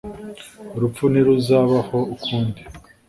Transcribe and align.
urupfu 0.75 1.03
ntiruzabaho 1.11 1.97
ukundi 2.15 2.61